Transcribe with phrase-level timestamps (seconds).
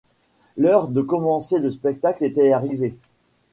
[0.57, 2.97] L'heure de commencer le spectacle était arrivée.